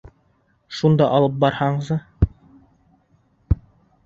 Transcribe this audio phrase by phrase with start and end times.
[0.77, 1.99] Шунда алып барһаңсы.